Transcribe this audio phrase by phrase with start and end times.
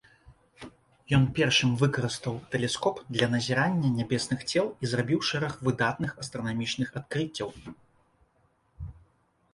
[1.17, 7.49] Ён першым выкарыстаў тэлескоп для назірання нябесных цел і зрабіў шэраг выдатных астранамічных адкрыццяў.